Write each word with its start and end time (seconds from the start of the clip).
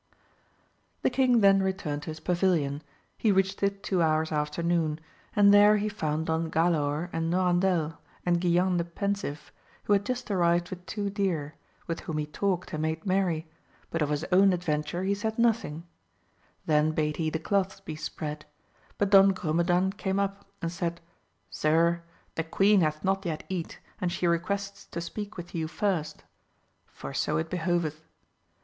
The 1.03 1.11
king 1.11 1.41
then 1.41 1.61
returned 1.61 2.01
to 2.01 2.09
his 2.09 2.19
pavilion, 2.19 2.81
he 3.19 3.31
reached 3.31 3.61
it 3.61 3.83
two 3.83 4.01
hours 4.01 4.31
after 4.31 4.63
noon, 4.63 4.99
and 5.35 5.53
there 5.53 5.77
he 5.77 5.89
found 5.89 6.25
Don 6.25 6.49
Galaor 6.49 7.09
and 7.13 7.31
Norandel, 7.31 7.99
and 8.25 8.41
Guilan 8.41 8.79
the 8.79 8.83
Pensive, 8.83 9.51
who 9.83 9.93
had 9.93 10.03
just 10.03 10.31
arrived 10.31 10.71
with 10.71 10.83
two 10.87 11.11
deer, 11.11 11.53
with 11.85 11.99
whom 11.99 12.17
he 12.17 12.25
talked 12.25 12.73
and 12.73 12.81
made 12.81 13.05
merry, 13.05 13.47
but 13.91 14.01
of 14.01 14.09
his 14.09 14.23
own 14.31 14.53
adventure 14.53 15.03
he 15.03 15.13
said 15.13 15.37
nothing; 15.37 15.85
then 16.65 16.93
bade 16.93 17.17
he 17.17 17.29
the 17.29 17.37
cloths 17.37 17.79
be 17.79 17.95
spread, 17.95 18.43
but 18.97 19.11
Don 19.11 19.33
Grumedan 19.33 19.91
came 19.97 20.19
up 20.19 20.45
and 20.63 20.71
said. 20.71 20.99
Sir, 21.51 22.01
the 22.33 22.43
queen 22.43 22.81
hath 22.81 23.03
not 23.03 23.23
yet 23.23 23.43
eat, 23.49 23.77
and 24.01 24.11
she 24.11 24.25
requests 24.25 24.87
to 24.87 24.99
speak 24.99 25.37
with 25.37 25.53
you 25.53 25.67
first, 25.67 26.23
for 26.87 27.13
so 27.13 27.37
it 27.37 27.51
behoveth. 27.51 28.03